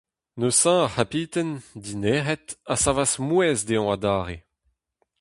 [0.39, 1.51] Neuze ar c'habiten,
[1.83, 4.37] dinec'het, a savas mouezh dezhañ adarre.